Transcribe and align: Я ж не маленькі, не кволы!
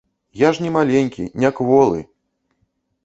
Я 0.41 0.49
ж 0.59 0.63
не 0.67 0.71
маленькі, 0.77 1.27
не 1.43 1.53
кволы! 1.59 1.99